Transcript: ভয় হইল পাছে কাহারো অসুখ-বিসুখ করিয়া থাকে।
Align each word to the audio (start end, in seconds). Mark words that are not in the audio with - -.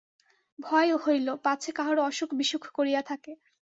ভয় 0.59 0.91
হইল 1.03 1.27
পাছে 1.45 1.69
কাহারো 1.77 2.01
অসুখ-বিসুখ 2.03 2.63
করিয়া 2.77 3.01
থাকে। 3.09 3.31